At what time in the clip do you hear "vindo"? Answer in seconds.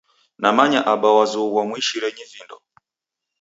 2.31-2.57